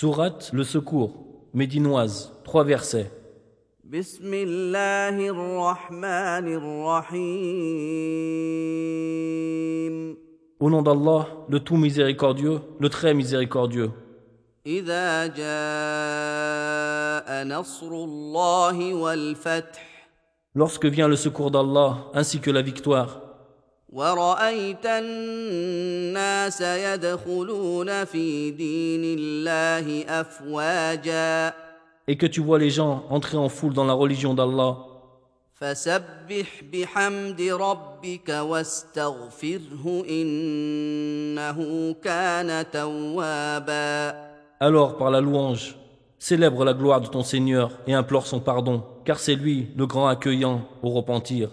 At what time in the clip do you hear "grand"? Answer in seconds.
49.85-50.07